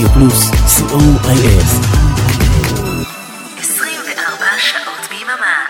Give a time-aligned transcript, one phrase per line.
[0.00, 1.66] רדיו פלוס, co.il.
[3.58, 5.66] 24 שעות ביממה.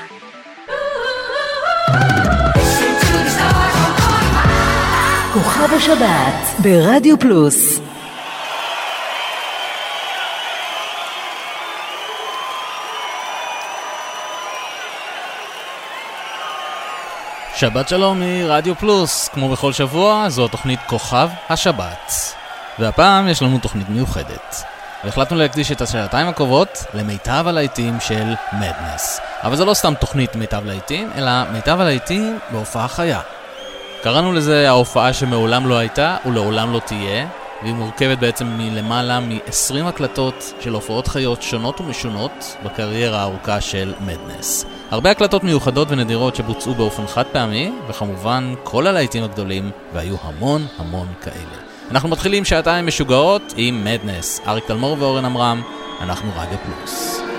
[5.33, 7.80] כוכב השבת ברדיו פלוס
[17.55, 22.40] שבת שלום מרדיו פלוס, כמו בכל שבוע, זו תוכנית כוכב השבת.
[22.79, 24.65] והפעם יש לנו תוכנית מיוחדת.
[25.05, 29.20] והחלטנו להקדיש את השעתיים הקרובות למיטב הלהיטים של מדנס.
[29.42, 33.20] אבל זו לא סתם תוכנית מיטב להיטים, אלא מיטב הלהיטים בהופעה חיה.
[34.02, 37.27] קראנו לזה ההופעה שמעולם לא הייתה ולעולם לא תהיה,
[37.62, 44.64] והיא מורכבת בעצם מלמעלה מ-20 הקלטות של הופעות חיות שונות ומשונות בקריירה הארוכה של מדנס.
[44.91, 51.06] הרבה הקלטות מיוחדות ונדירות שבוצעו באופן חד פעמי, וכמובן כל הלהיטים הגדולים, והיו המון המון
[51.23, 51.70] כאלה.
[51.91, 54.41] אנחנו מתחילים שעתיים משוגעות עם מדנס.
[54.46, 55.62] אריק תלמור ואורן עמרם,
[56.00, 57.30] אנחנו רדיו פלוס.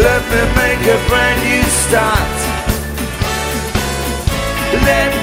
[0.00, 2.36] Let me make a brand new start.
[4.86, 5.19] Let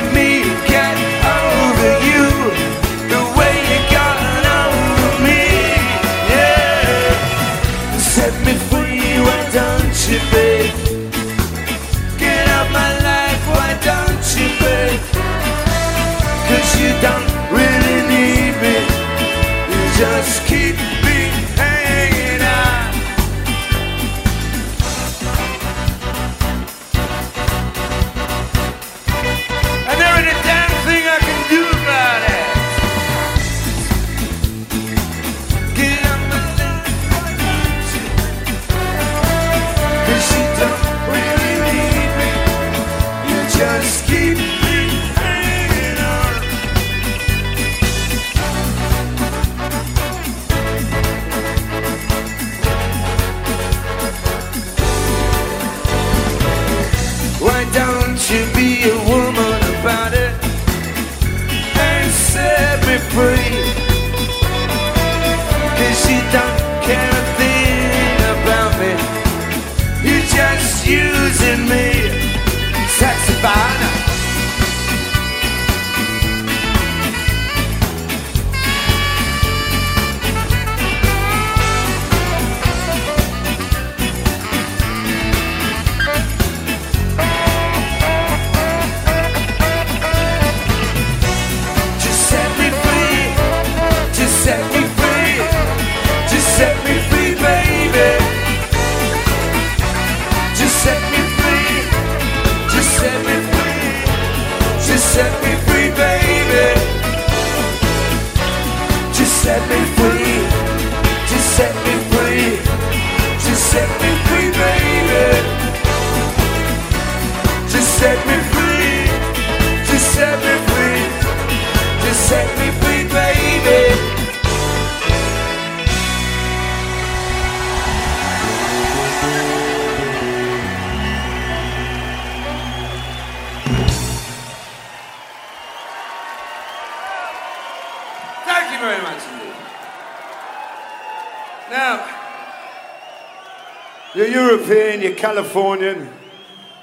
[145.18, 146.10] Californian.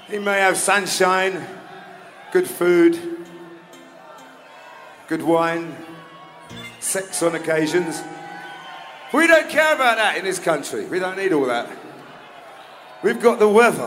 [0.09, 1.43] He may have sunshine,
[2.31, 2.99] good food,
[5.07, 5.75] good wine,
[6.79, 8.03] sex on occasions.
[9.13, 10.85] We don't care about that in this country.
[10.85, 11.69] We don't need all that.
[13.01, 13.84] We've got the weather.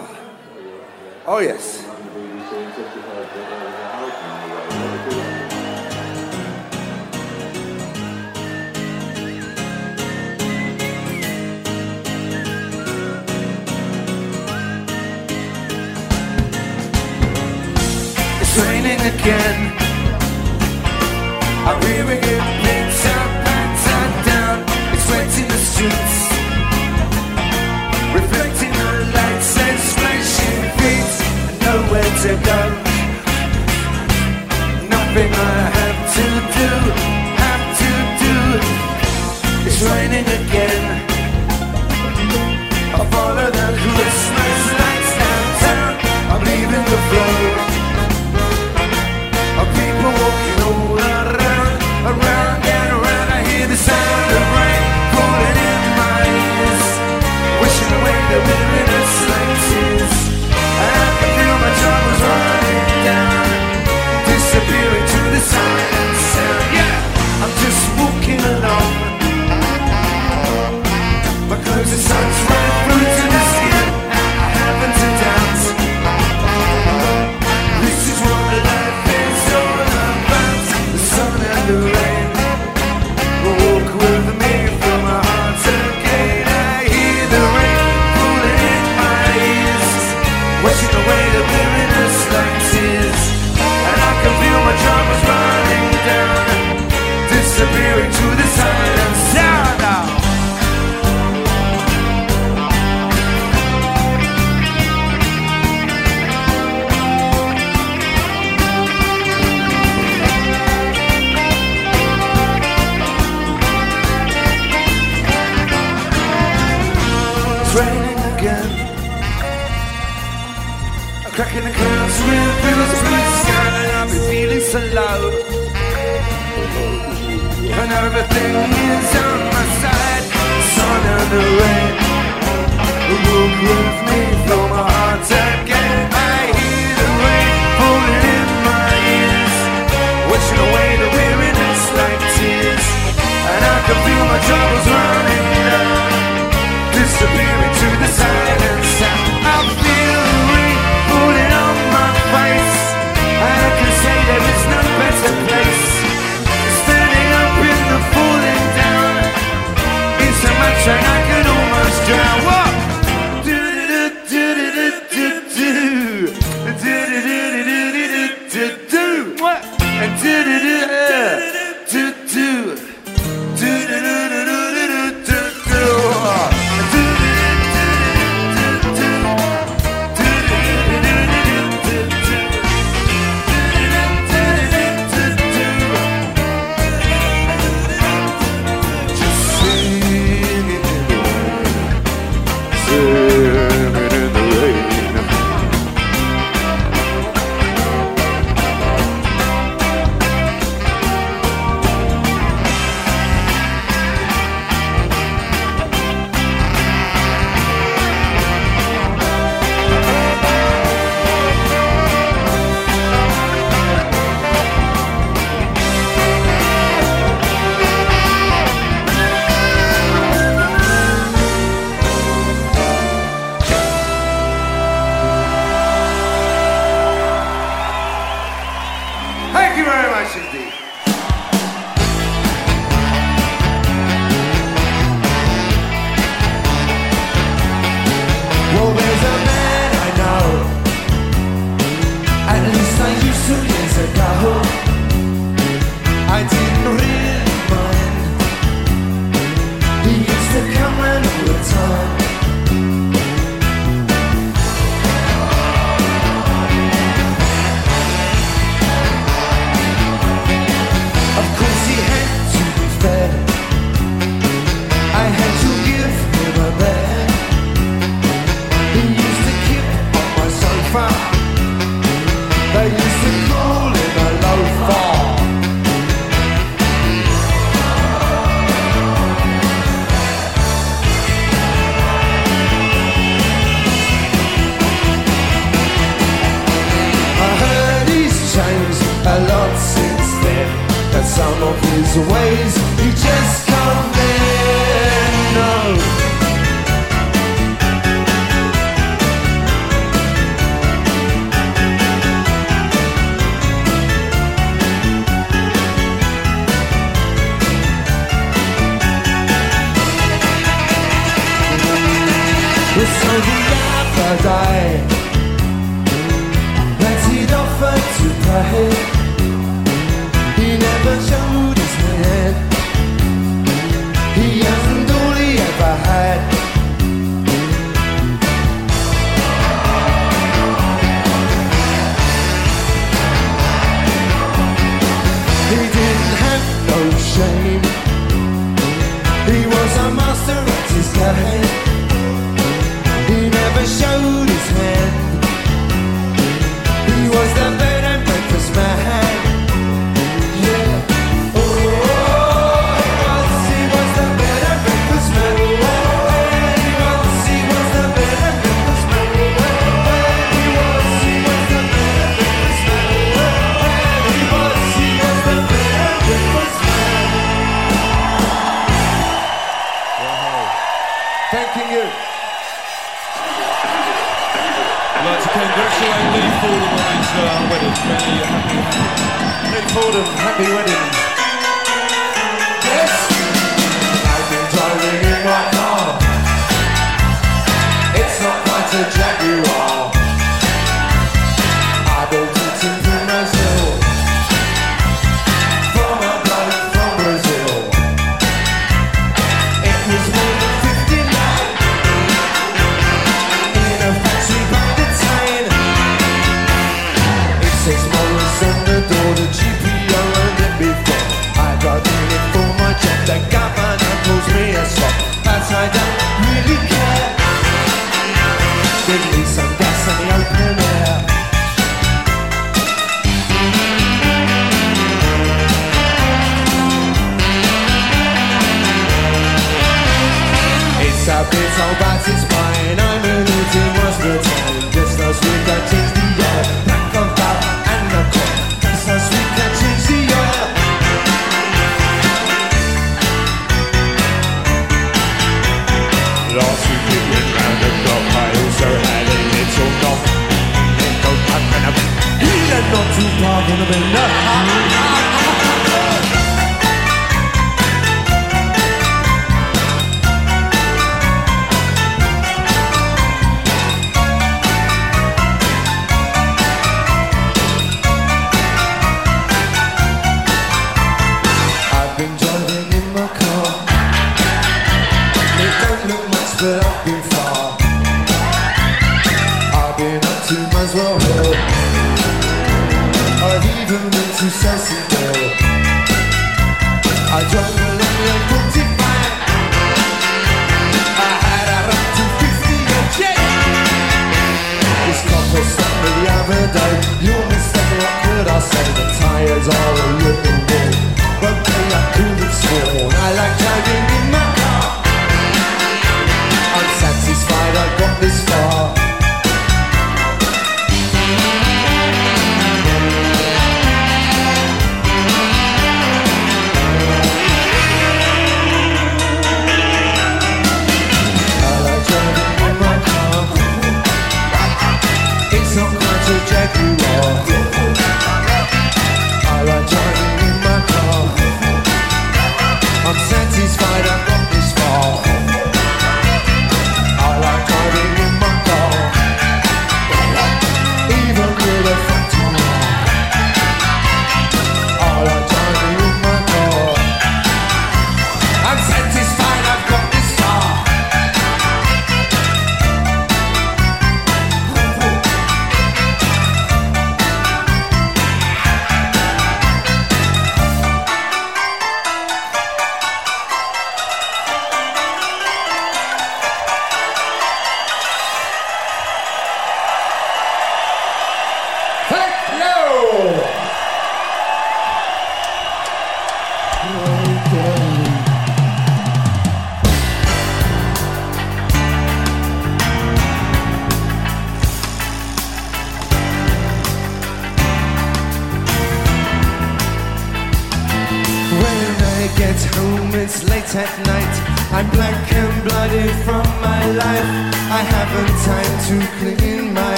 [291.39, 294.18] Some of his ways you just can't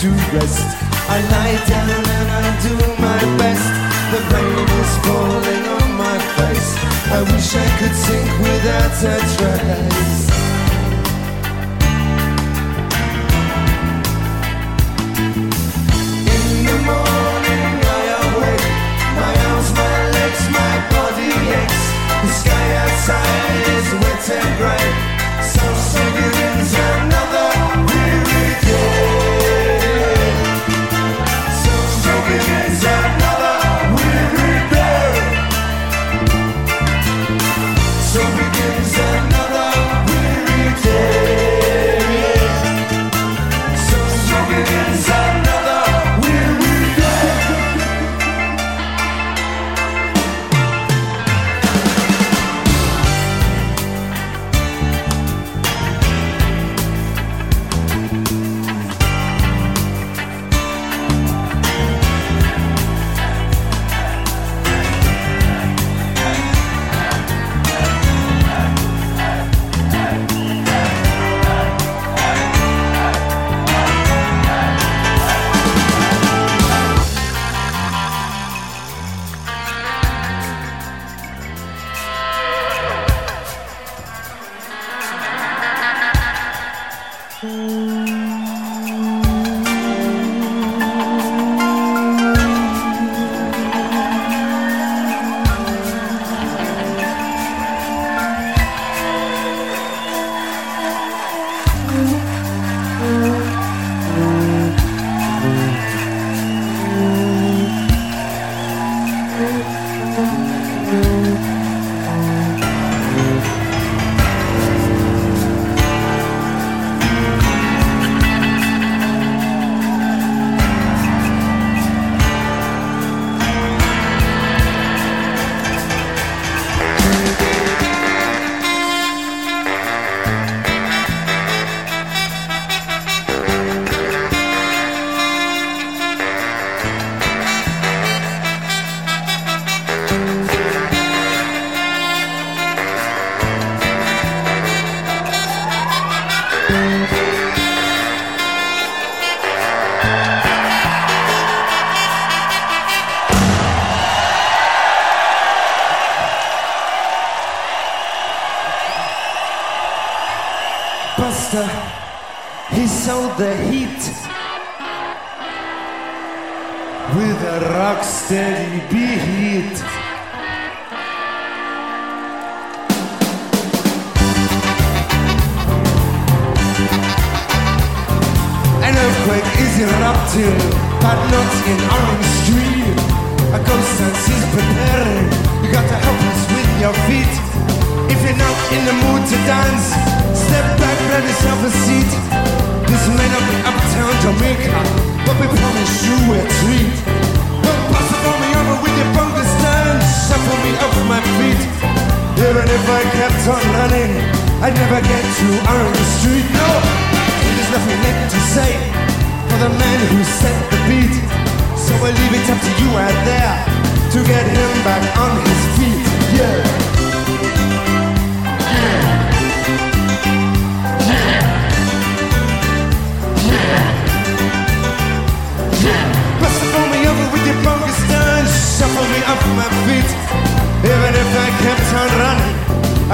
[0.00, 0.62] to rest.
[1.10, 3.66] I lie down and I do my best.
[4.12, 6.70] The rain is falling on my face.
[7.10, 10.22] I wish I could sink without a trace.
[16.34, 18.70] In the morning I awake.
[19.18, 21.84] My arms, my legs, my body aches.
[22.22, 23.77] The sky outside.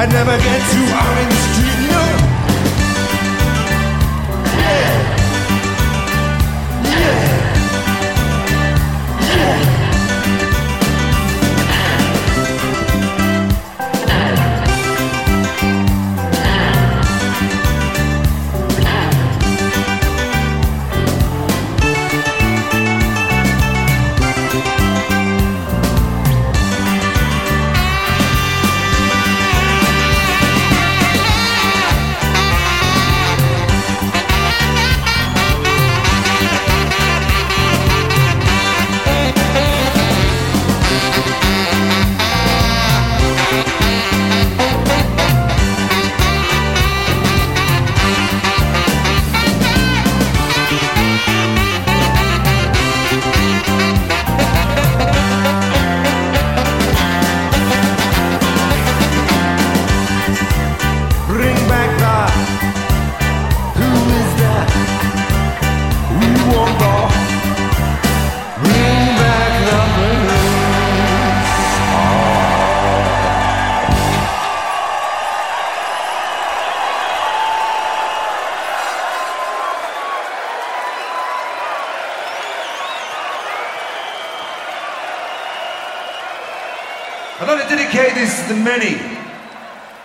[0.05, 1.34] I'd never get to Orange Street.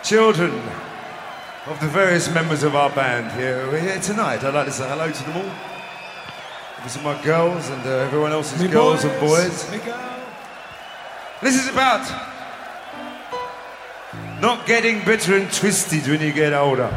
[0.10, 0.52] Children
[1.68, 4.44] of the various members of our band here We're here tonight.
[4.44, 5.52] I'd like to say hello to them all.
[6.82, 9.70] These are my girls and uh, everyone else's girls and boys.
[11.44, 12.10] This is about
[14.42, 16.90] not getting bitter and twisted when you get older.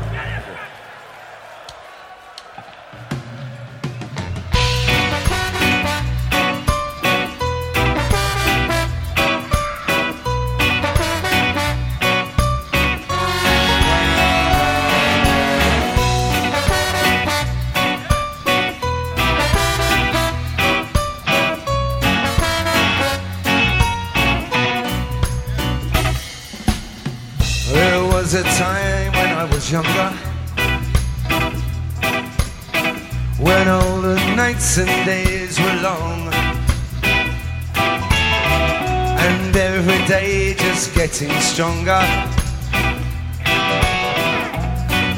[41.52, 42.02] Stronger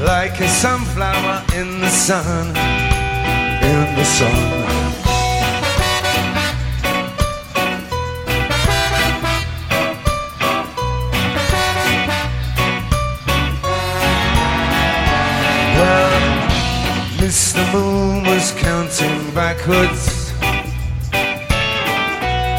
[0.00, 2.48] Like a sunflower in the sun
[3.62, 4.64] In the sun
[17.24, 17.62] Mr.
[17.72, 20.32] Moon was counting backwards,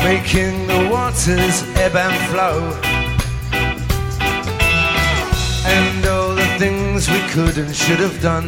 [0.04, 2.95] making the waters ebb and flow.
[7.00, 8.48] Things we could and should have done.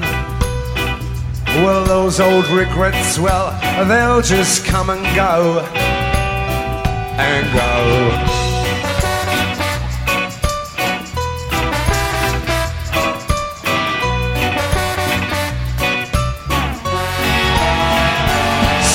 [1.64, 3.52] Well, those old regrets, well,
[3.86, 5.60] they'll just come and go.
[7.20, 8.38] And go.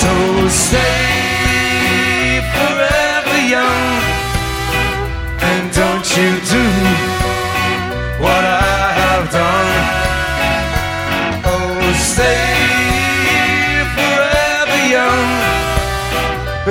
[0.00, 4.03] So stay forever young
[5.42, 6.72] And don't you do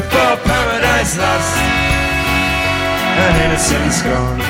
[0.02, 1.58] Before paradise lost
[3.22, 4.42] And innocence gone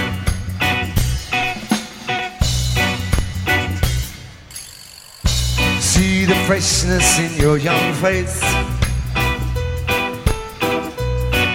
[5.79, 8.41] See the freshness in your young face.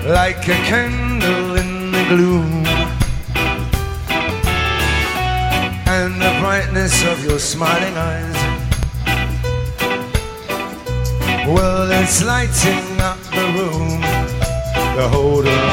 [0.05, 2.66] Like a candle in the gloom.
[5.86, 8.36] And the brightness of your smiling eyes.
[11.49, 14.01] Well, it's lighting up the room,
[14.97, 15.72] the whole room.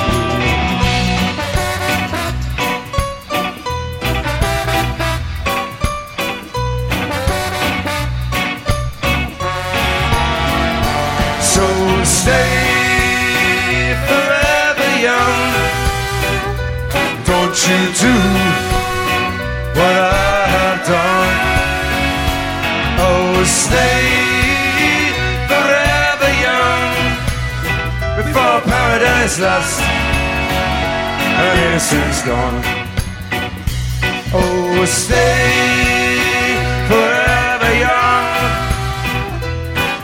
[11.54, 11.66] So
[12.04, 15.54] stay forever young.
[17.30, 18.16] Don't you do
[19.78, 21.38] what I have done.
[23.00, 24.23] Oh, stay
[29.04, 32.62] paradise lost and innocence gone.
[34.34, 36.56] Oh, stay
[36.88, 38.28] forever young.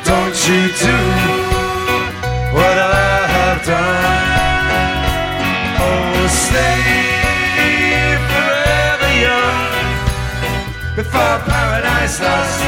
[0.04, 0.98] Don't you do
[2.56, 4.68] what I have done.
[5.86, 6.84] Oh, stay
[8.32, 9.76] forever young
[10.98, 12.62] before paradise lost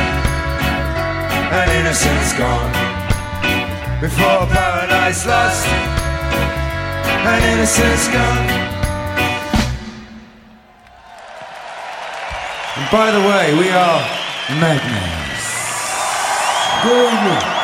[1.58, 2.72] and innocence gone.
[4.00, 6.01] Before paradise lost
[7.24, 8.50] and innocence gone.
[12.78, 14.22] And by the way, we are.
[16.84, 17.62] Go on.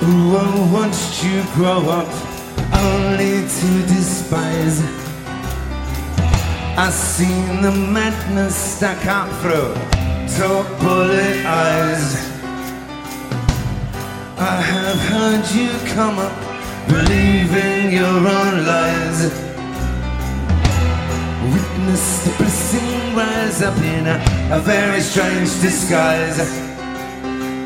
[0.00, 2.17] I watched you grow up
[7.18, 9.74] seen the madness stuck out through
[10.38, 12.14] dark bullet eyes.
[14.38, 16.36] I have heard you come up
[16.86, 19.20] believing your own lies.
[21.54, 24.18] Witness the blessing rise up in a,
[24.56, 26.38] a very strange disguise.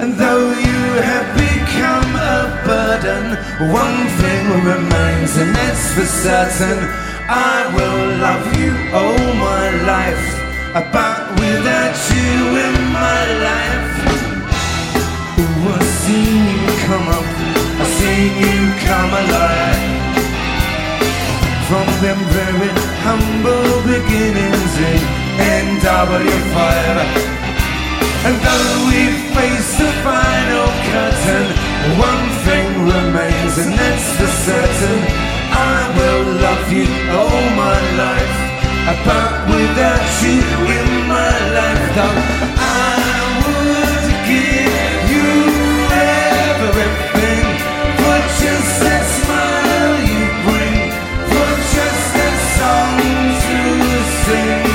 [0.00, 3.24] And though you have become a burden,
[3.70, 7.01] one thing remains, and that's for certain.
[7.28, 10.26] I will love you all my life,
[10.92, 13.94] but without you in my life.
[15.38, 17.28] Ooh, I've seen you come up,
[17.80, 18.58] I've seen you
[18.88, 19.92] come alive.
[21.70, 22.72] From them very
[23.06, 25.00] humble beginnings in
[25.78, 27.32] NW5.
[28.24, 29.02] And though we
[29.34, 31.46] face the final curtain,
[31.98, 35.21] one thing remains, and that's for certain.
[35.64, 36.88] I will love you
[37.18, 38.36] all my life,
[39.06, 40.42] but without you
[40.78, 41.86] in my life,
[42.58, 42.98] I
[43.42, 45.30] would give you
[46.50, 47.46] everything.
[47.98, 50.78] For just that smile you bring,
[51.30, 52.98] for just that song
[53.46, 53.58] to
[54.24, 54.72] sing.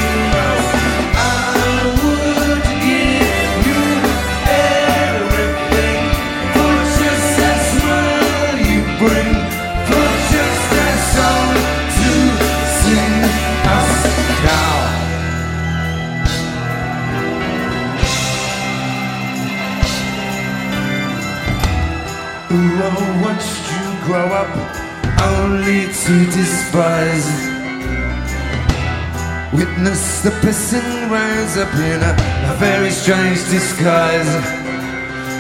[9.10, 9.47] I
[29.54, 32.14] Witness the person rise up in a,
[32.52, 34.28] a very strange disguise.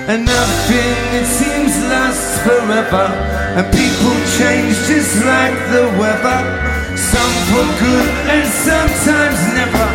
[0.08, 3.08] And nothing, it seems, lasts forever.
[3.58, 6.40] And people change just like the weather.
[6.96, 9.88] Some for good and sometimes never.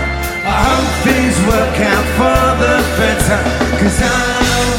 [0.44, 3.40] I hope things work out for the better.
[3.80, 4.71] Cause I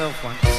[0.00, 0.49] myself once.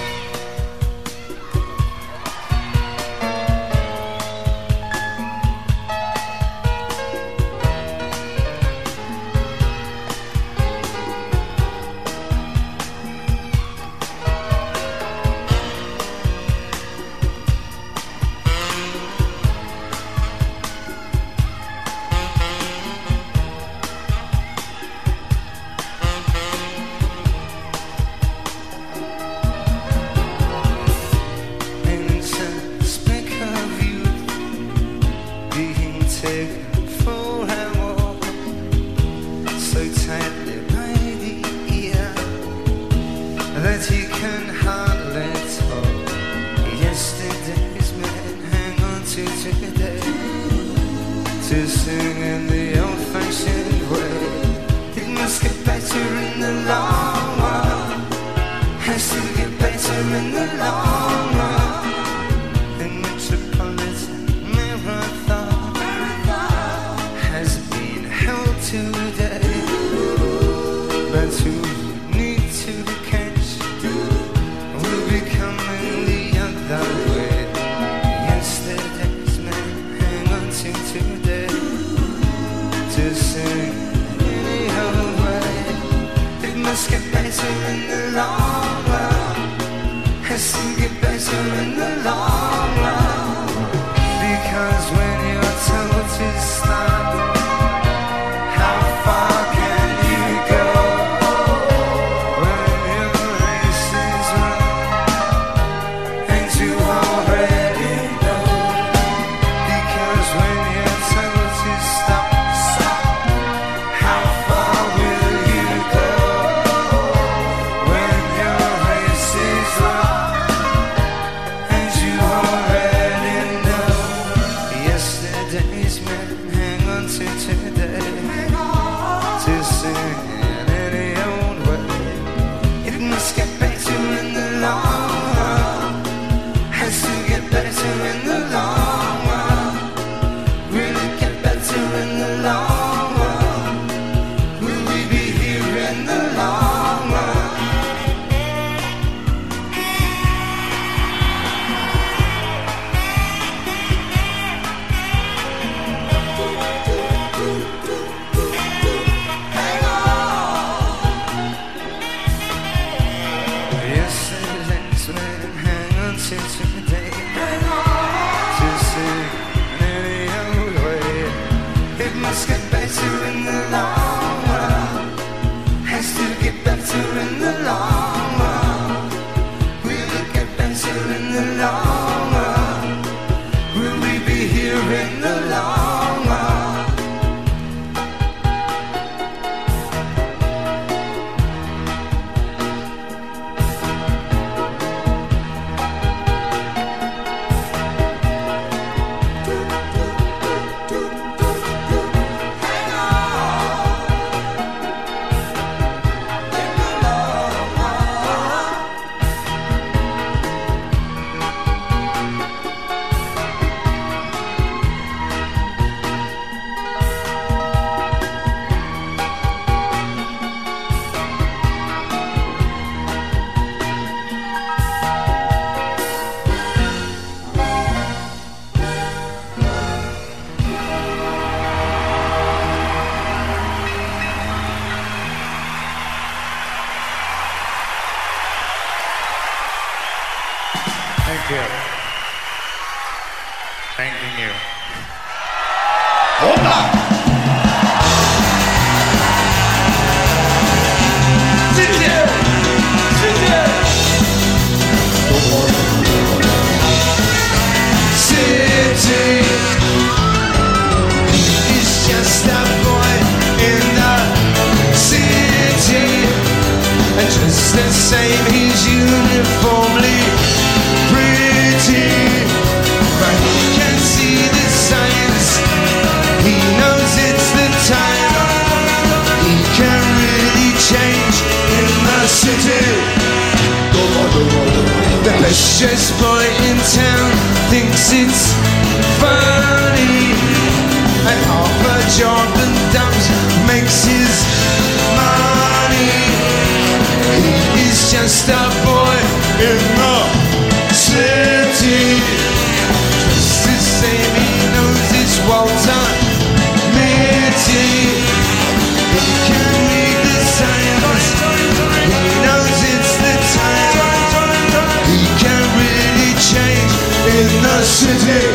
[317.41, 318.45] In the city.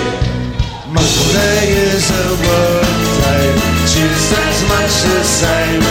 [0.86, 2.86] Monday is a work
[3.22, 3.46] day.
[3.90, 5.82] Tuesday's much the same.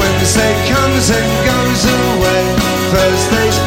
[0.00, 2.42] Wednesday comes and goes away.
[2.90, 3.58] Thursday's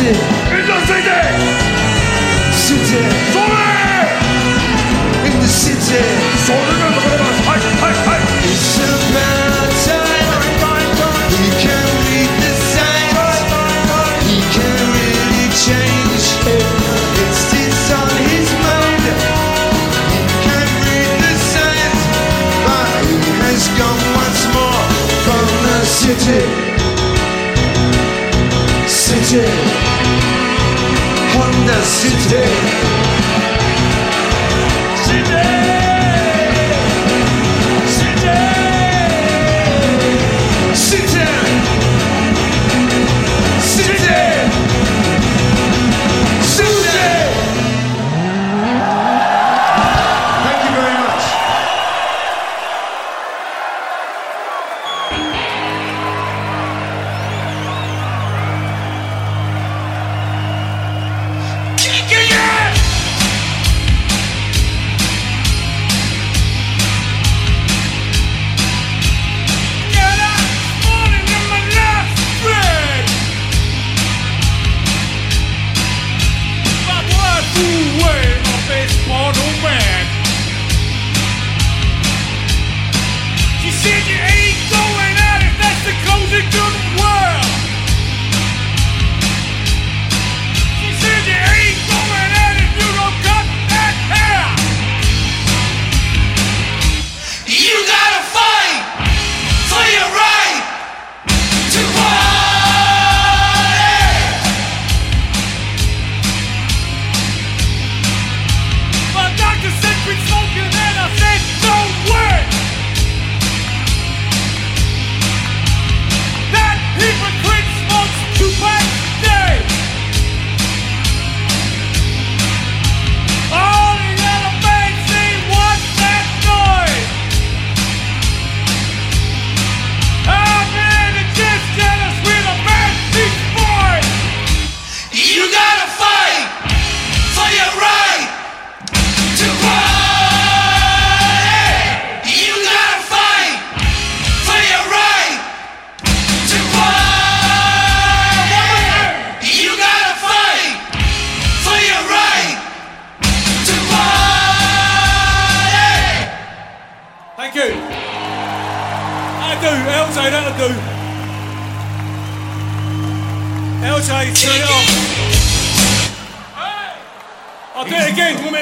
[0.00, 0.16] City.
[2.56, 3.04] City.
[5.28, 6.00] In the city.
[8.48, 9.44] It's about
[9.84, 10.24] time.
[11.36, 13.44] He can read the signs.
[14.24, 16.24] He can really change.
[17.20, 19.04] It's it's on his mind.
[20.16, 22.00] He can read the signs,
[22.64, 24.80] but he has gone once more
[25.28, 26.40] from the city.
[28.88, 29.89] City.
[31.70, 32.89] Honda City.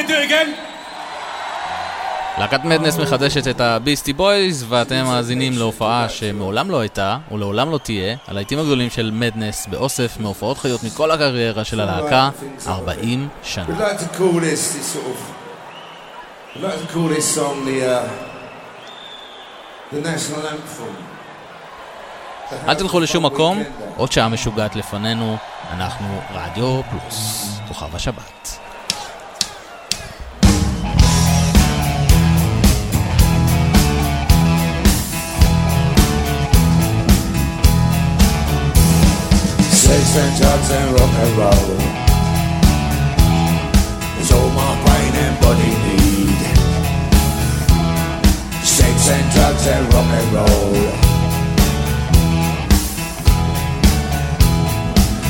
[0.09, 0.49] Do it again?
[2.39, 8.17] להקת מדנס מחדשת את הביסטי בויז, ואתם מאזינים להופעה שמעולם לא הייתה, ולעולם לא תהיה,
[8.29, 12.31] הלהיטים הגדולים של מדנס באוסף מהופעות חיות מכל הקריירה של הלהקה,
[12.67, 13.65] 40 We'd שנה.
[13.79, 15.19] like to call this, this sort of.
[16.57, 18.09] We'd like to call this song the
[19.93, 20.93] the national anthem.
[22.69, 23.63] אל תלכו לשום מקום,
[23.97, 25.37] עוד שעה משוגעת לפנינו,
[25.73, 28.59] אנחנו רדיו פלוס, כוכב השבת.
[39.89, 41.77] Sex and drugs and rock and roll
[44.21, 46.41] It's all my brain and body need.
[48.63, 50.75] Sex and drugs and rock and roll.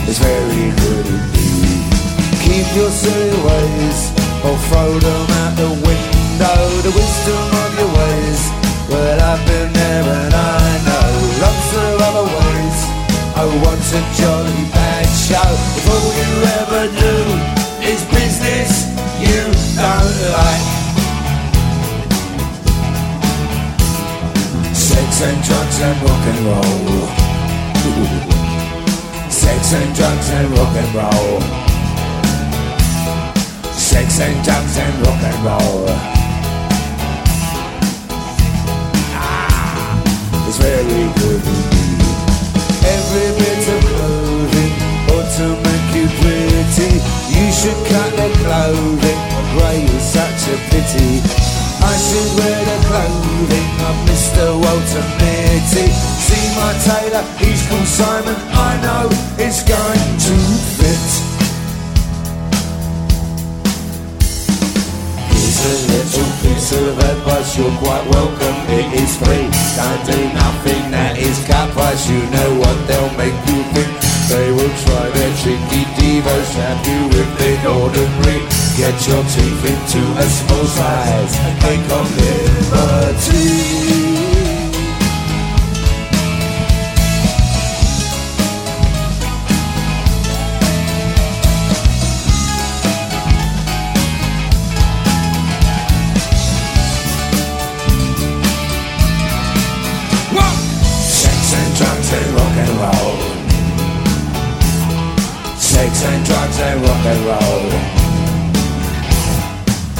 [0.09, 1.83] It's very good indeed.
[2.43, 4.01] Keep your silly ways
[4.43, 6.61] or throw them out the window.
[6.83, 8.43] The wisdom of your ways.
[9.21, 10.58] I've been there and I
[13.51, 15.41] Oh, what's a jolly bad show?
[15.81, 17.17] If all you ever do
[17.81, 18.85] is business
[19.25, 19.41] you
[19.73, 20.69] don't like.
[24.77, 27.09] Sex and drugs and rock and roll.
[29.31, 31.41] Sex and drugs and rock and roll.
[33.73, 35.87] Sex and drugs and rock and roll.
[39.17, 41.68] Ah, it's very good.
[43.09, 44.73] Every bit of clothing
[45.17, 47.01] ought to make you pretty.
[47.33, 49.21] You should cut the clothing.
[49.57, 51.25] Grey is such a pity.
[51.81, 54.53] I should wear the clothing of Mr.
[54.61, 55.89] Walter Mitty.
[56.21, 58.37] See my tailor, he's called Simon.
[58.53, 60.35] I know it's going to
[60.77, 61.28] fit.
[65.65, 69.49] A little piece of advice, you're quite welcome, it is free.
[69.75, 73.91] Don't do nothing that is cut price, you know what they'll make you think.
[74.29, 78.39] They will try their tricky devos, trap you with the ordinary.
[78.77, 81.35] Get your teeth into a small size
[81.65, 83.98] make of liberty.
[105.99, 107.71] Sex and drugs and rock and roll.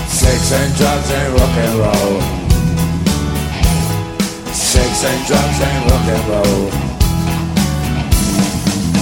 [0.07, 2.21] Sex and drugs and rock and roll.
[4.55, 6.71] Sex and drugs and rock and roll.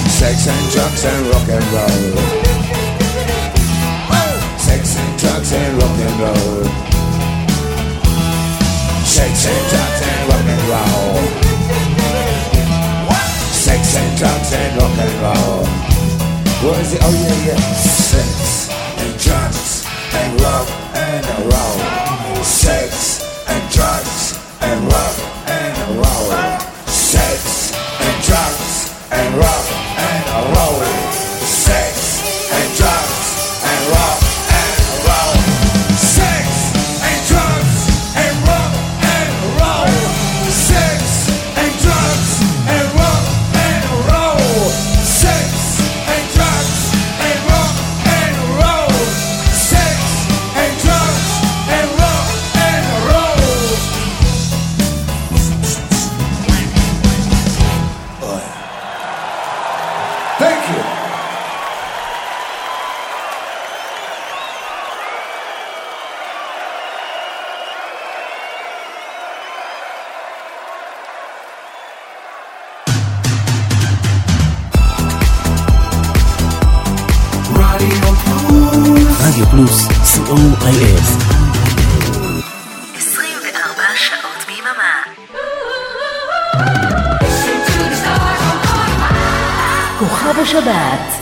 [0.09, 2.16] Sex and drugs and rock and roll.
[4.57, 6.64] Sex and drugs and rock and roll.
[9.05, 11.20] Sex and drugs and rock and roll.
[13.53, 15.95] Sex and drugs and rock and roll.
[16.63, 17.01] What is it?
[17.03, 17.57] Oh yeah, yeah.
[17.77, 22.43] Sex and drugs and rock and roll.
[22.43, 26.33] Sex and drugs and rock and roll.
[26.87, 29.67] Sex and drugs and rock
[29.99, 31.06] and roll.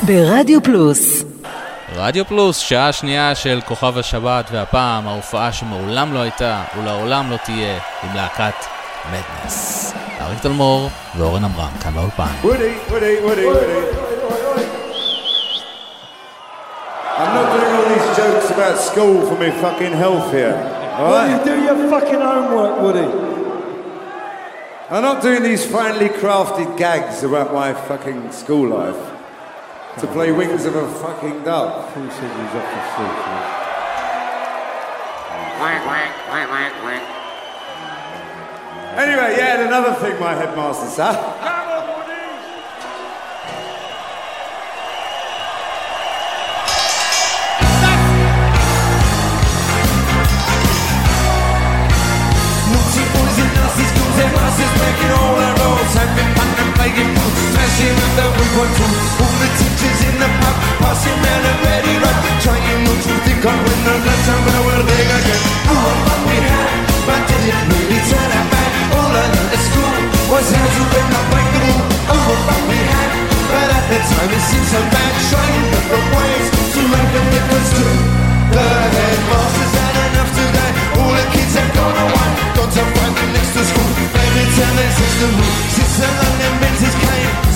[0.06, 1.24] ברדיו פלוס
[1.96, 7.78] רדיו פלוס, שעה שנייה של כוכב השבת, והפעם ההופעה שמעולם לא הייתה ולעולם לא תהיה
[8.02, 8.54] עם להקת
[9.10, 9.92] מדנס.
[10.20, 12.24] אריק תלמור ואורן עמרם כאן באולפן.
[12.42, 14.04] Woody, Woody, Woody, Woody.
[17.18, 20.56] I'm not doing all these jokes about school for my fucking health here.
[20.98, 21.44] All Woody, right?
[21.44, 23.08] do your fucking homework, Woody.
[24.90, 29.13] I'm not doing these finely crafted gags about my fucking school life.
[30.00, 31.86] To play wings of a fucking dove.
[31.86, 33.14] The street?
[38.96, 40.88] Anyway, yeah, and another thing my headmaster
[54.16, 55.94] their masters breaking all their rules.
[55.94, 59.22] Having fun and playing pool, smashing with the one one two.
[59.22, 59.23] All
[60.18, 62.16] the teachers in the pub, passing round a ready run.
[62.42, 65.42] Trying not to think of when the last time I will big again.
[65.70, 66.70] Oh, what we had,
[67.06, 68.70] but did it really turn out bad?
[68.94, 69.94] All I learned at school
[70.30, 71.84] was how to break up break the rule.
[72.14, 73.10] Oh, what we had,
[73.48, 75.12] but at the time it seemed so bad.
[75.30, 77.94] Trying different ways to make a difference too.
[78.54, 80.70] The headmasters had enough today.
[81.00, 83.90] All the kids have gone away, gone to find them next to school.
[84.14, 86.64] Every time their sister who sits alone and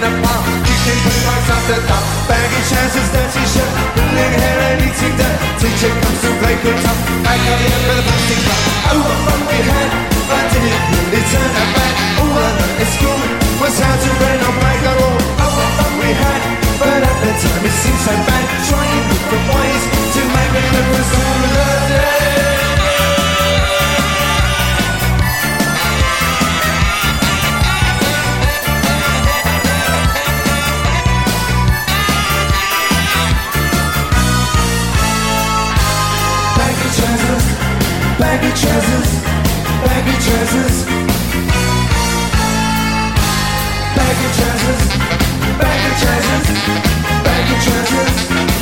[0.00, 4.58] the palm Kicking with marks off the top Bagging chances that she should Pulling hair
[4.70, 8.04] and eating dirt Teacher comes to break her top Back of the end with a
[8.06, 8.62] boxing club
[8.94, 9.90] Over from behind
[10.28, 12.38] I didn't really turn back All
[12.78, 13.20] the school
[13.58, 16.42] Was how to run a bike I rolled over from behind
[16.78, 19.82] But at the time it seemed so bad Trying different ways
[20.14, 21.37] To make me look
[38.18, 39.22] baggy trousers,
[39.84, 40.84] baggy trousers,
[43.94, 44.82] baggy trousers,
[45.60, 46.48] baggy trousers,
[47.24, 48.57] baggy trousers,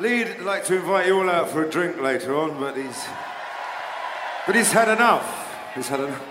[0.00, 3.04] Lee'd like to invite you all out for a drink later on, but he's.
[4.46, 5.74] But he's had enough.
[5.74, 6.22] He's had enough.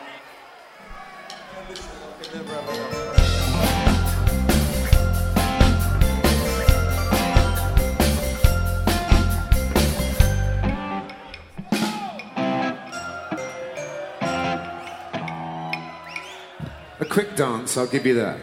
[16.99, 18.39] A quick dance, I'll give you that.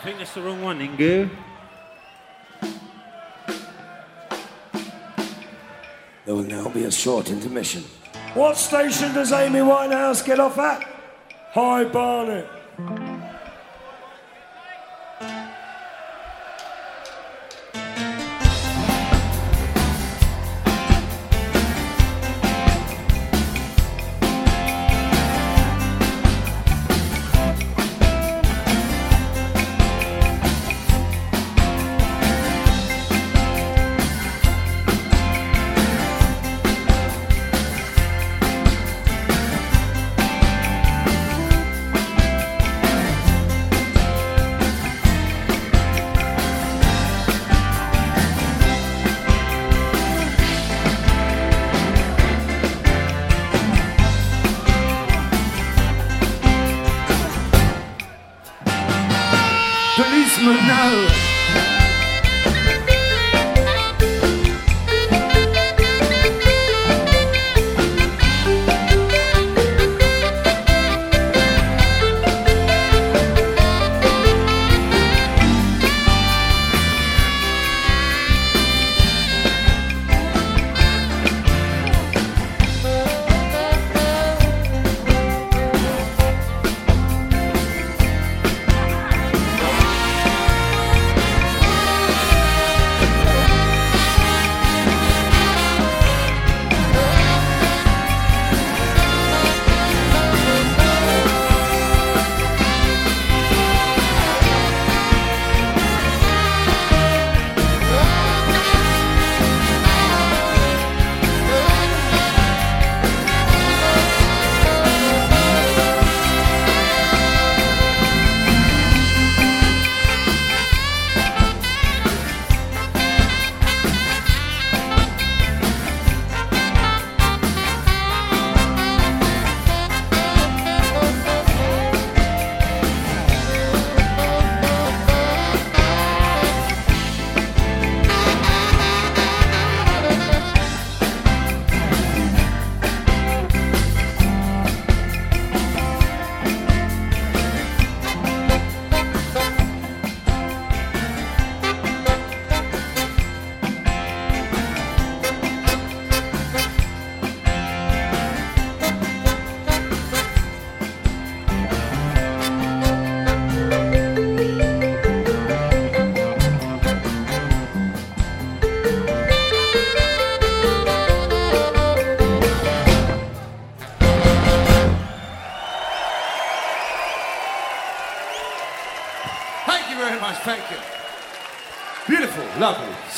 [0.00, 1.28] I think that's the wrong one, Ingu.
[6.40, 7.84] Will now be a short intermission.
[8.32, 10.82] What station does Amy Winehouse get off at?
[11.52, 12.48] High Barnet.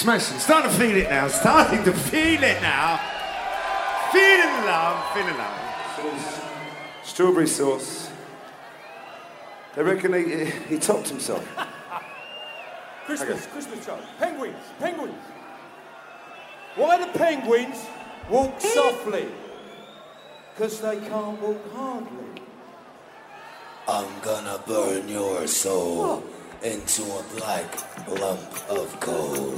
[0.02, 0.38] Smashing.
[0.38, 3.00] Starting to feel it now, starting to feel it now.
[4.10, 5.58] Feeling love, feeling love.
[7.04, 8.10] Strawberry sauce.
[9.74, 11.46] They reckon he, he topped himself.
[13.06, 14.02] Christmas, Christmas child.
[14.18, 15.14] Penguins, penguins.
[16.74, 17.86] Why do penguins
[18.28, 19.28] walk softly?
[20.54, 22.42] Because they can't walk hardly.
[23.88, 26.22] I'm gonna burn your soul
[26.64, 27.66] into a black
[28.20, 29.54] lump of coal.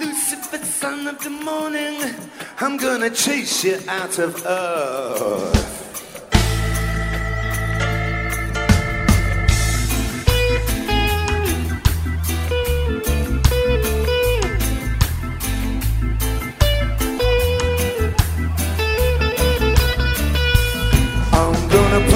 [0.00, 2.14] Lucifer, son of the morning,
[2.58, 5.65] I'm gonna chase you out of earth.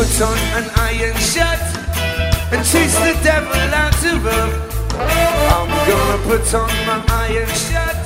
[0.00, 1.60] Put on an iron shirt
[2.52, 3.52] and chase the devil
[3.84, 4.96] out of earth.
[4.96, 8.00] I'm gonna put on my iron shirt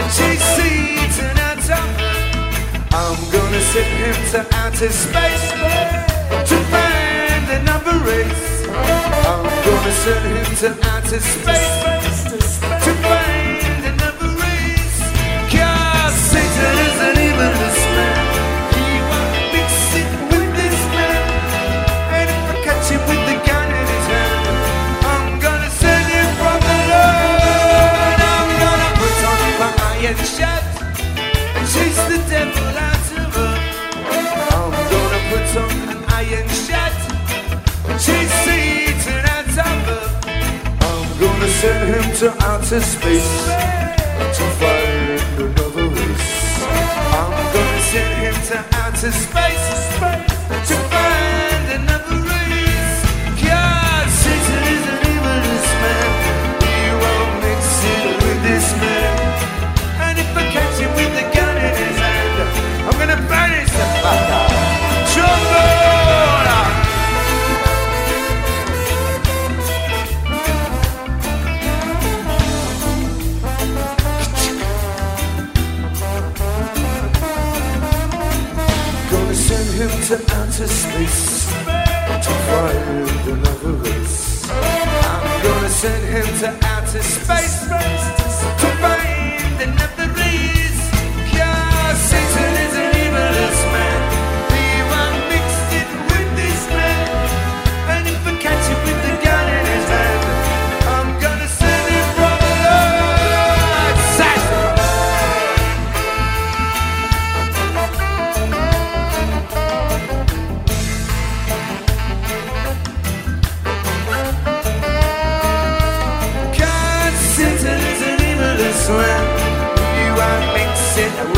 [0.00, 2.94] and chase Satan out of earth.
[3.00, 5.46] I'm gonna send him to outer space
[6.48, 8.48] to find another race.
[9.28, 13.21] I'm gonna send him to outer space to find
[41.62, 46.64] Send him to outer space to find another race.
[47.14, 50.11] I'm gonna send him to outer space.
[80.12, 84.46] To outer space to find another race.
[84.50, 87.61] I'm gonna send him to outer space.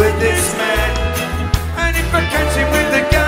[0.04, 0.90] with this man.
[1.78, 3.23] And if I catch him with the gun.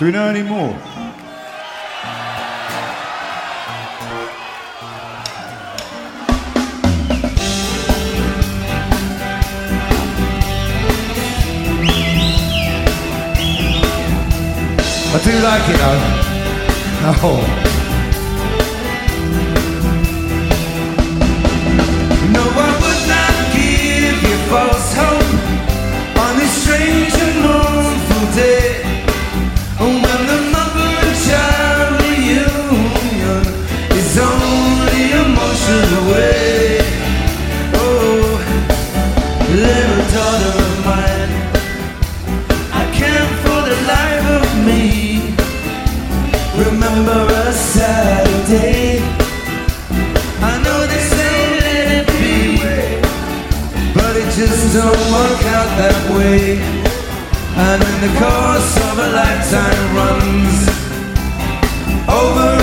[0.00, 0.74] Do we know any more?
[15.12, 16.00] I do like it though.
[17.22, 17.69] Oh.
[54.72, 56.60] don't work out that way.
[57.56, 60.60] And in the course of a lifetime runs
[62.08, 62.59] Over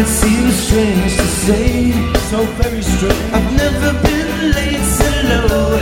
[0.00, 1.92] it seems strange to say.
[2.30, 3.32] So very strange.
[3.36, 5.10] I've never been late so
[5.50, 5.76] low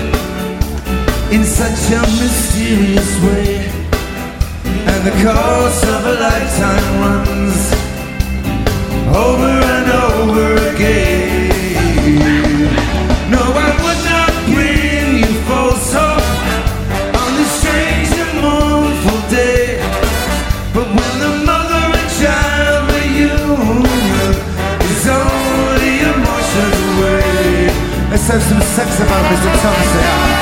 [1.31, 3.71] in such a mysterious way.
[4.91, 7.59] And the course of a lifetime runs
[9.25, 11.08] over and over again.
[28.41, 29.53] some sex about Mr.
[29.63, 30.38] Thompson.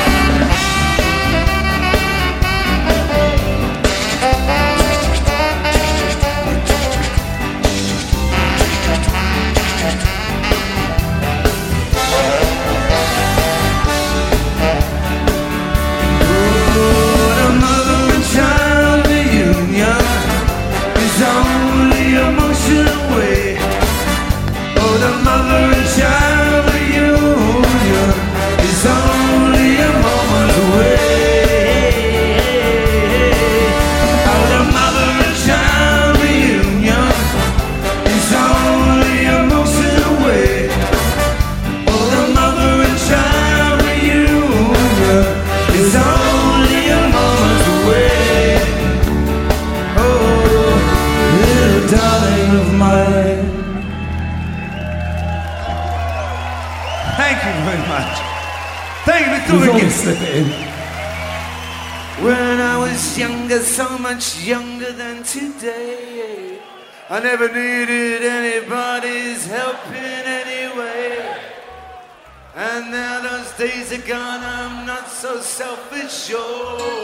[75.09, 76.97] So self-assured.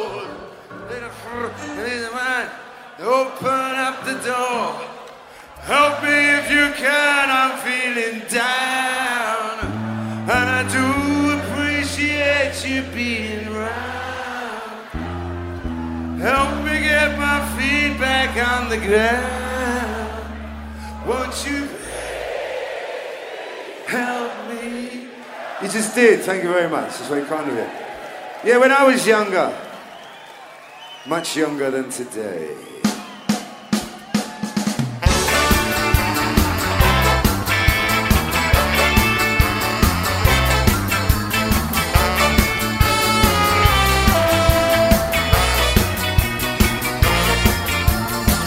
[2.99, 4.79] Open up the door.
[5.63, 9.59] Help me if you can, I'm feeling down.
[10.29, 10.85] And I do
[11.39, 14.87] appreciate you being around.
[16.21, 20.25] Help me get my feet back on the ground.
[21.05, 21.67] Won't you
[23.87, 25.07] help me?
[25.61, 26.21] You just did.
[26.21, 26.89] Thank you very much.
[26.97, 27.82] That's very kind of you.
[28.45, 29.57] Yeah, when I was younger,
[31.07, 32.57] much younger than today.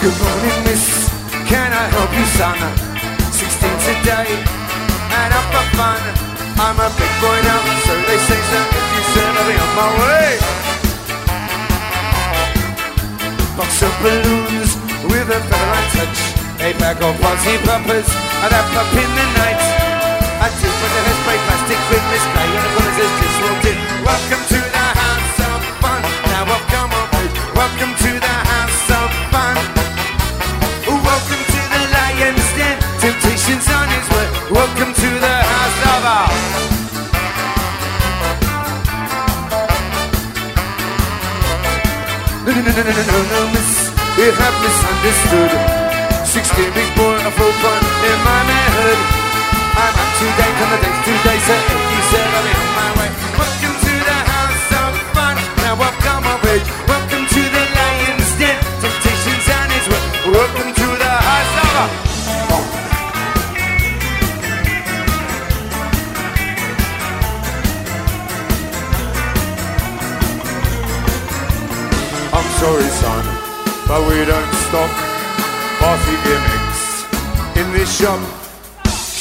[0.02, 1.08] Good morning, miss.
[1.48, 2.60] Can I help you, son?
[3.32, 4.28] 16 today,
[5.08, 6.00] and up for fun.
[6.60, 7.75] I'm a big boy now,
[8.26, 8.58] say so.
[8.58, 10.30] If you said I'll be on my way.
[13.54, 14.70] Box of balloons
[15.10, 16.20] with a featherlight touch.
[16.66, 18.08] A bag of fuzzy poppers,
[18.42, 19.62] and a pop in the night.
[20.42, 23.66] I do with the hairspray plastic with Miss Clay, and the corners is just walked
[23.70, 23.78] in.
[24.02, 26.00] Welcome to the house of fun.
[26.32, 27.30] Now welcome on board.
[27.54, 28.65] Welcome to the house
[42.66, 43.94] No, no, no, no, no, miss.
[44.18, 45.52] You have misunderstood.
[46.26, 48.98] Sixteen big boy, full fun in my manhood.
[49.78, 52.70] I'm up to date on the dates today, so if you said I'll be on
[52.74, 53.25] my way.
[73.86, 74.90] But we don't stock
[75.78, 77.06] party gimmicks
[77.54, 78.18] in this shop.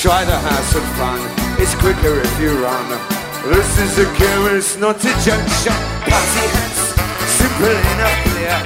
[0.01, 1.21] Try the house of fun.
[1.61, 2.89] It's quicker if you run.
[3.45, 5.77] This is a chemist, not a junk shop.
[6.09, 6.97] Party hats,
[7.37, 8.57] simple enough, clear.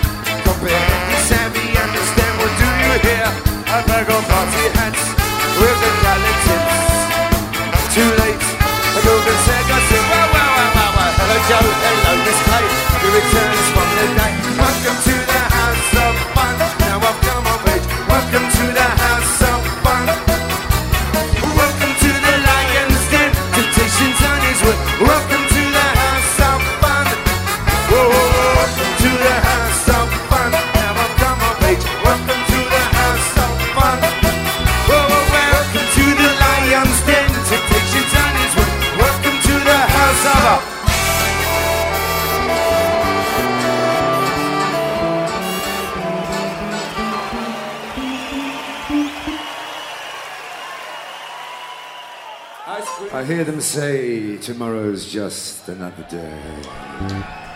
[0.48, 3.28] Comprehend, savvy, understand what do you hear?
[3.76, 5.04] A bag of party hats
[5.60, 5.92] with the
[6.48, 6.88] tips.
[7.92, 8.46] Too late,
[8.96, 11.12] a golden said, I said, wow, wow, wow, wow.
[11.20, 12.66] Hello, Joe, hello, Miss Kay.
[13.04, 14.34] Your returns from the day.
[14.60, 15.09] Welcome to
[54.50, 57.49] tomorrow's just another day.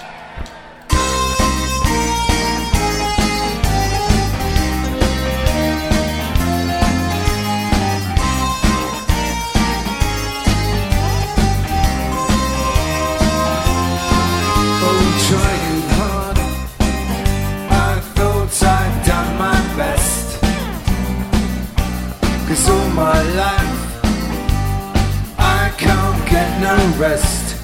[26.77, 27.55] No rest.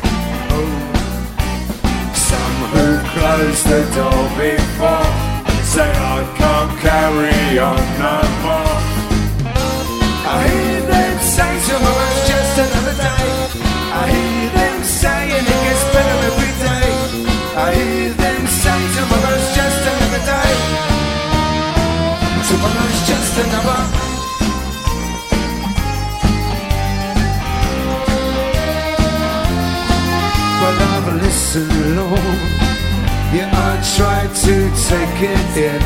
[0.52, 0.72] Oh,
[2.14, 5.10] some who closed the door before
[5.64, 8.29] say I can't carry on no
[33.82, 34.56] Tried to
[34.88, 35.82] take it in.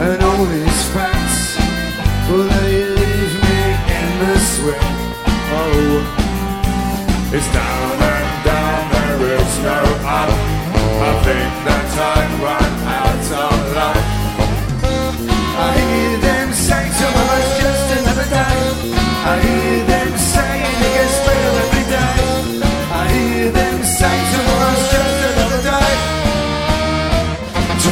[0.00, 1.58] And all these facts,
[2.28, 3.60] well, they leave me
[3.98, 4.88] in the swim.
[5.60, 6.00] Oh,
[7.32, 10.30] it's down and down, there is no up.
[11.00, 12.72] I think that I've run
[13.02, 14.04] out of luck.
[15.58, 18.58] I hear them say tomorrow's just another day.
[19.26, 19.87] I hear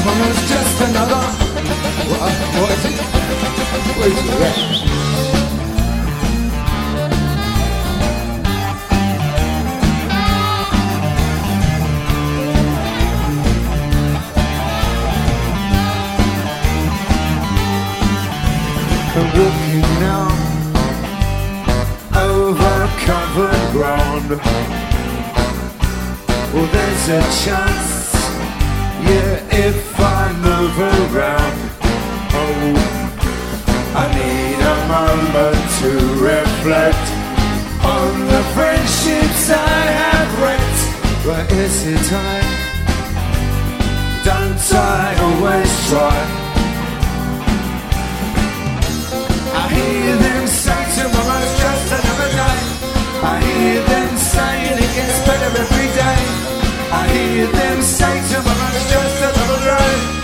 [0.07, 1.23] woman's just another.
[2.11, 2.33] What?
[2.61, 2.97] what is it?
[3.97, 4.87] What is that?
[19.37, 20.29] Walking now
[22.15, 24.29] over covered ground.
[26.53, 28.15] Well, there's a chance,
[29.05, 29.96] yeah, if
[30.61, 30.79] move
[31.15, 31.55] around.
[32.33, 32.77] Oh,
[33.93, 37.07] I need a moment to reflect
[37.85, 40.81] on the friendships I have wrecked.
[41.27, 42.51] But is it time?
[44.25, 46.21] Don't I always try?
[49.61, 52.59] I hear them say tomorrow's just another day.
[53.33, 56.21] I hear them saying it gets better every day.
[57.01, 60.16] I hear them say tomorrow's just another day.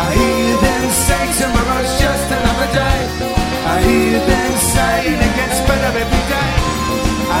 [0.00, 3.00] I hear them say tomorrow's just another day.
[3.66, 6.52] I hear them saying it gets better every day.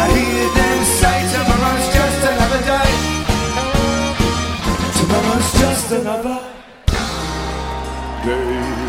[0.00, 2.90] I hear them say tomorrow's just another day.
[4.98, 6.38] Tomorrow's just another
[8.26, 8.88] day.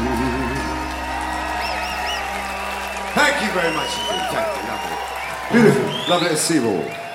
[3.19, 3.91] Thank you very much.
[4.33, 5.61] Thank you.
[5.61, 6.09] Beautiful.
[6.09, 7.08] Lovely to see you all.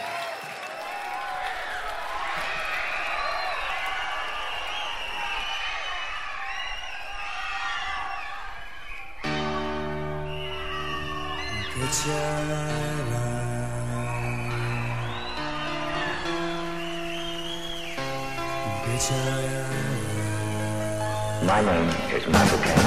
[21.55, 22.84] My name is Michael Caine.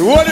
[0.00, 0.26] Yes.
[0.26, 0.29] What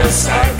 [0.00, 0.57] I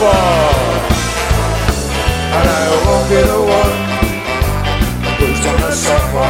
[0.00, 0.16] be.
[2.36, 3.76] And I won't be the one
[5.18, 6.28] who's gonna suffer.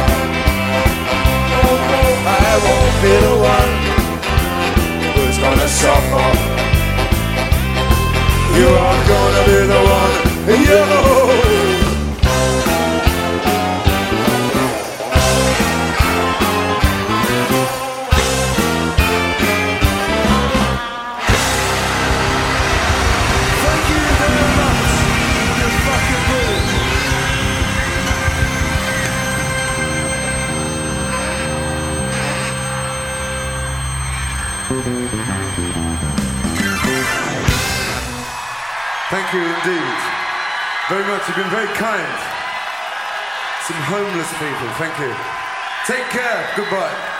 [2.27, 3.71] I won't be the one
[5.15, 6.27] who's gonna suffer.
[8.59, 10.15] You are gonna be the one,
[10.67, 11.20] you.
[39.31, 39.97] Thank you indeed.
[40.89, 41.25] Very much.
[41.25, 42.19] You've been very kind.
[43.63, 44.67] Some homeless people.
[44.75, 45.15] Thank you.
[45.87, 46.51] Take care.
[46.57, 47.10] Goodbye.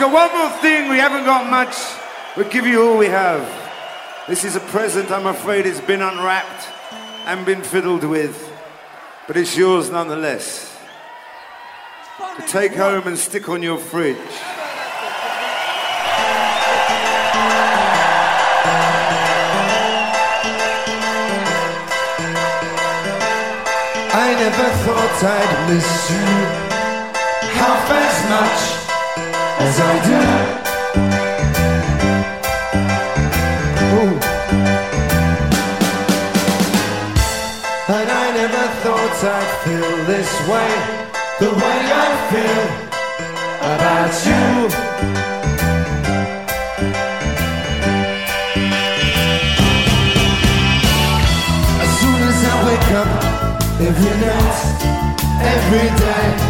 [0.00, 0.88] Got one more thing.
[0.88, 1.76] We haven't got much.
[2.34, 3.42] We'll give you all we have.
[4.26, 5.10] This is a present.
[5.10, 6.68] I'm afraid it's been unwrapped
[7.26, 8.50] and been fiddled with,
[9.26, 10.74] but it's yours nonetheless.
[12.36, 14.16] To take home and stick on your fridge.
[24.12, 26.70] I never thought I'd miss you.
[27.52, 28.69] half as much
[29.62, 30.20] as I do.
[37.92, 40.72] And I never thought I'd feel this way,
[41.42, 42.64] the way I feel
[43.74, 44.46] about you.
[51.82, 53.10] As soon as I wake up,
[53.88, 54.58] every night,
[55.54, 56.49] every day,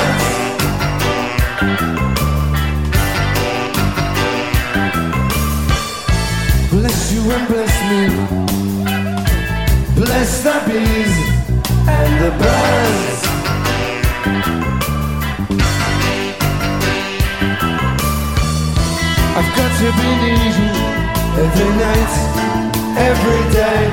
[12.21, 13.21] the birds.
[19.37, 20.71] I've got to be near you
[21.45, 22.13] every night,
[23.09, 23.83] every day.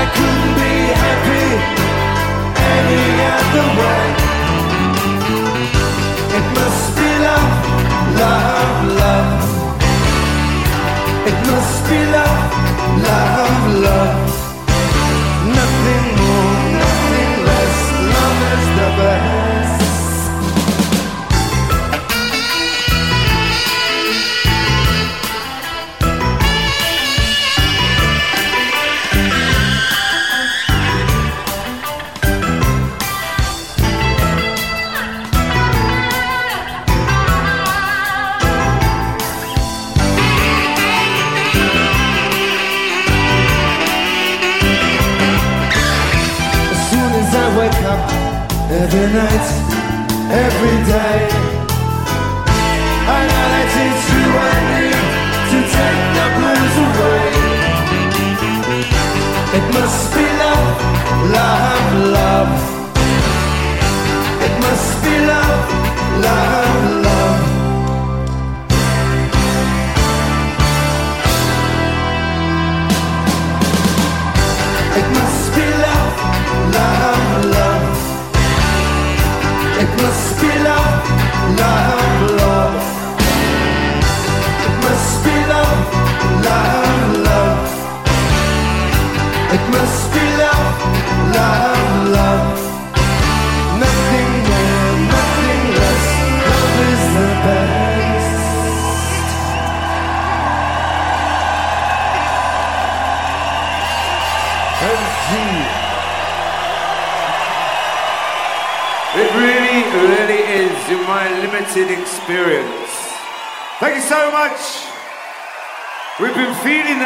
[0.00, 0.72] I couldn't be
[1.04, 1.48] happy
[2.74, 3.04] any
[3.38, 4.04] other way.
[6.38, 7.54] It must be love,
[8.22, 9.44] love, love.
[11.30, 12.42] It must be love,
[13.06, 14.41] love, love.
[18.98, 19.41] Is
[49.12, 49.46] night,
[50.30, 51.41] every day,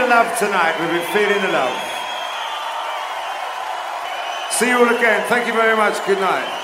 [0.09, 0.79] love tonight.
[0.81, 1.75] We've been feeling the love.
[4.51, 5.27] See you all again.
[5.29, 6.05] Thank you very much.
[6.07, 6.56] Good night.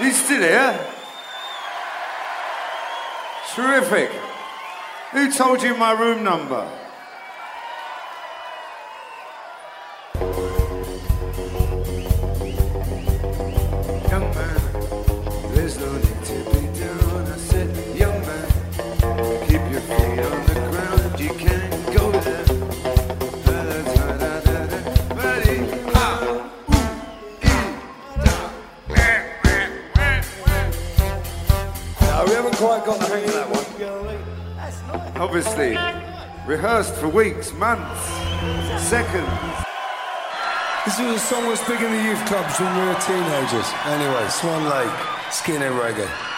[0.00, 0.86] You still here?
[3.54, 4.10] Terrific.
[5.12, 6.66] Who told you my room number?
[14.08, 14.60] Young man,
[15.54, 17.26] there's no need to be down.
[17.26, 18.48] I said, young man,
[19.46, 20.41] keep your feet on
[35.22, 35.78] Obviously,
[36.48, 38.00] rehearsed for weeks, months,
[38.82, 39.30] seconds.
[40.84, 43.70] This was a song was big in the youth clubs when we were teenagers.
[43.84, 44.90] Anyway, Swan Lake,
[45.30, 46.31] skinhead reggae.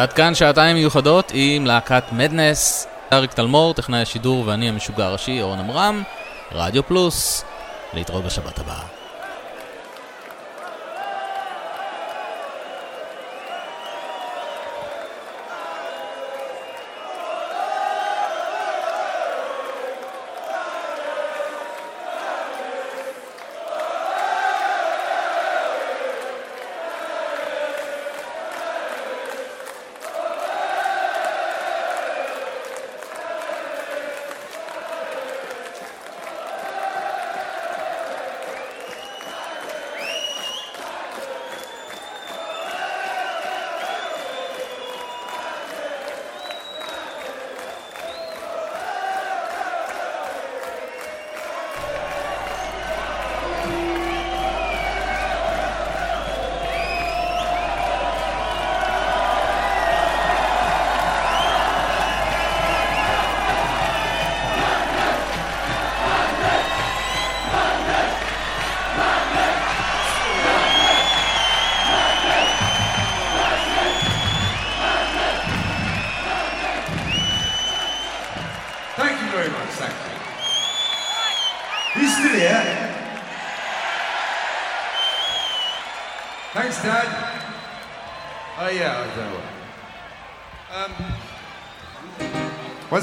[0.00, 2.86] ועד כאן שעתיים מיוחדות עם להקת מדנס.
[3.12, 6.02] אריק תלמור, טכנאי השידור ואני המשוגע הראשי, אורן עמרם,
[6.52, 7.44] רדיו פלוס.
[7.94, 8.79] להתראות בשבת הבאה.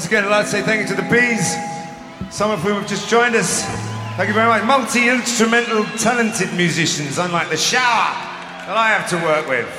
[0.08, 1.54] Again, I'd like to say thank you to the Bees,
[2.34, 3.62] some of whom have just joined us.
[4.16, 4.64] Thank you very much.
[4.64, 8.14] Multi-instrumental, talented musicians, unlike the shower
[8.64, 9.77] that I have to work with.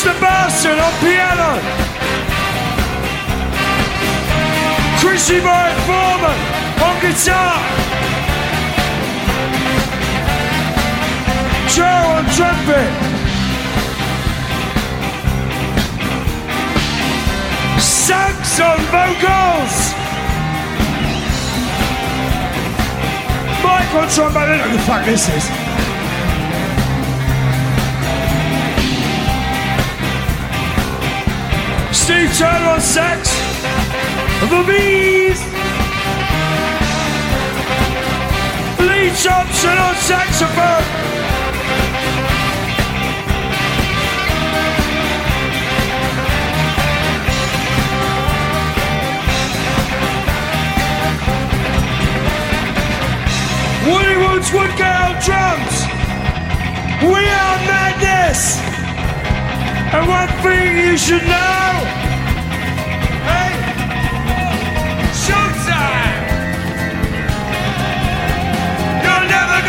[0.00, 0.18] Mr.
[0.18, 1.60] Bastard on piano.
[4.98, 6.38] Chrissy Boy Foreman
[6.80, 7.60] on guitar.
[11.68, 11.84] Joe
[12.16, 12.90] on trumpet.
[17.78, 19.74] Sax on vocals.
[23.62, 24.42] Mike on trombone.
[24.42, 25.59] I don't know who the fuck this is.
[32.10, 33.30] Steve Turner on sax.
[34.50, 35.40] The Bees.
[38.80, 40.86] Lee Thompson on saxophone.
[53.86, 55.76] Woody Woods Woodgate on drums.
[57.04, 58.58] We are madness.
[59.94, 61.99] And one thing you should know.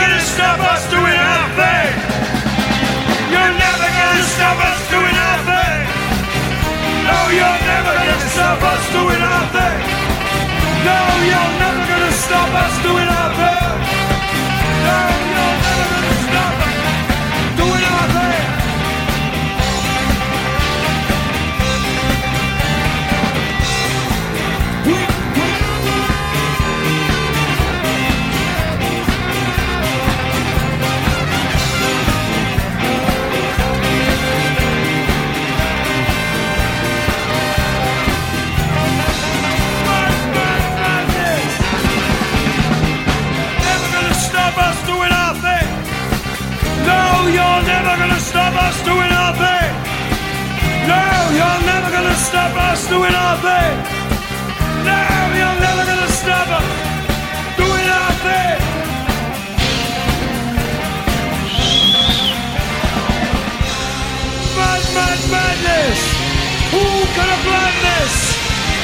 [0.01, 1.93] Gonna stop us doing our thing.
[3.31, 5.81] You're never gonna stop us doing our thing.
[7.07, 9.79] No, you're never gonna stop us doing our thing.
[10.87, 10.97] No,
[11.29, 13.73] you're never gonna stop us doing our thing.
[14.87, 14.97] No,
[15.33, 16.77] you're never gonna stop us
[17.59, 18.40] doing our thing.
[48.67, 49.71] Us doing our thing.
[50.91, 51.03] No,
[51.37, 53.75] you're never gonna stop us doing our thing.
[54.89, 55.01] No,
[55.39, 56.69] you're never gonna stop us
[57.61, 58.57] doing our thing.
[64.57, 65.99] Mad, mad, madness.
[66.73, 66.85] Who
[67.15, 68.15] can have planned this?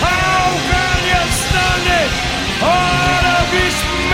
[0.07, 2.11] How can you stand it?
[2.73, 4.06] All of this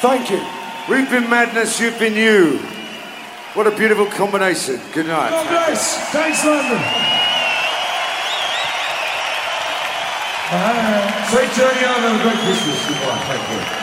[0.00, 0.40] Thank you.
[0.88, 2.58] We've been madness, you've been you.
[3.54, 4.80] What a beautiful combination.
[4.92, 5.30] Good night.
[5.30, 6.10] God bless.
[6.10, 6.78] Thanks, London.
[11.30, 12.88] Say, Journey, have a great Christmas.
[12.88, 13.18] Goodbye.
[13.28, 13.79] Thank you.